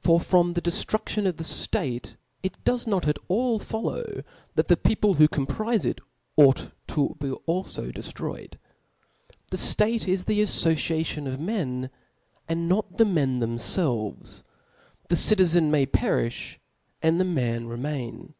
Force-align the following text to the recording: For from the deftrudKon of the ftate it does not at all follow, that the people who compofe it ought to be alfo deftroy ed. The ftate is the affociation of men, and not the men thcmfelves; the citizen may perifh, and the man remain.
For 0.00 0.18
from 0.18 0.54
the 0.54 0.60
deftrudKon 0.60 1.28
of 1.28 1.36
the 1.36 1.44
ftate 1.44 2.16
it 2.42 2.64
does 2.64 2.88
not 2.88 3.06
at 3.06 3.20
all 3.28 3.60
follow, 3.60 4.24
that 4.56 4.66
the 4.66 4.76
people 4.76 5.14
who 5.14 5.28
compofe 5.28 5.84
it 5.86 6.00
ought 6.36 6.72
to 6.88 7.14
be 7.20 7.28
alfo 7.28 7.94
deftroy 7.96 8.40
ed. 8.42 8.58
The 9.52 9.56
ftate 9.56 10.08
is 10.08 10.24
the 10.24 10.42
affociation 10.42 11.28
of 11.28 11.38
men, 11.38 11.90
and 12.48 12.68
not 12.68 12.96
the 12.98 13.04
men 13.06 13.38
thcmfelves; 13.38 14.42
the 15.08 15.14
citizen 15.14 15.70
may 15.70 15.86
perifh, 15.86 16.56
and 17.00 17.20
the 17.20 17.24
man 17.24 17.68
remain. 17.68 18.34